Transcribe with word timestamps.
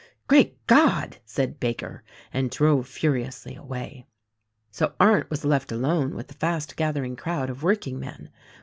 "Great 0.27 0.65
God!" 0.65 1.17
said 1.25 1.59
Baker 1.59 2.03
and 2.33 2.49
drove 2.49 2.87
furiously 2.87 3.53
away. 3.55 4.07
So 4.71 4.93
Arndt 4.99 5.29
was 5.29 5.45
left 5.45 5.71
alone 5.71 6.15
with 6.15 6.27
the 6.27 6.33
fast 6.33 6.75
gathering 6.75 7.15
crowd 7.15 7.51
of 7.51 7.61
workingmen. 7.61 8.31